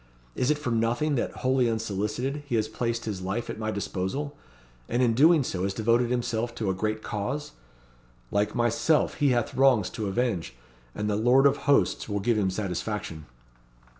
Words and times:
Is 0.33 0.49
it 0.49 0.57
for 0.57 0.71
nothing 0.71 1.13
that, 1.13 1.29
wholly 1.29 1.69
unsolicited, 1.69 2.41
he 2.47 2.55
has 2.55 2.67
placed 2.67 3.05
his 3.05 3.21
life 3.21 3.51
at 3.51 3.59
my 3.59 3.69
disposal, 3.69 4.35
and 4.89 5.03
in 5.03 5.13
doing 5.13 5.43
so 5.43 5.61
has 5.61 5.75
devoted 5.75 6.09
himself 6.09 6.55
to 6.55 6.71
a 6.71 6.73
great 6.73 7.03
cause? 7.03 7.51
Like 8.31 8.55
myself 8.55 9.13
he 9.19 9.29
hath 9.29 9.53
wrongs 9.53 9.91
to 9.91 10.07
avenge, 10.07 10.55
and 10.95 11.07
the 11.07 11.15
Lord 11.15 11.45
of 11.45 11.57
Hosts 11.69 12.09
will 12.09 12.19
give 12.19 12.35
him 12.35 12.49
satisfaction." 12.49 13.27